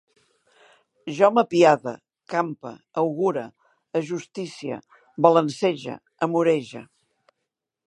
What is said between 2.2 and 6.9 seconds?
campe, augure, ajusticie, balancege, amorege